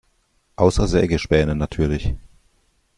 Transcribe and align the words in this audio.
Außer 0.55 0.87
Sägespäne 0.87 1.53
natürlich. 1.55 2.15